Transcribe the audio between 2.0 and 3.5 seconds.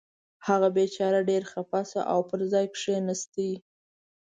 او پر ځای کېناست.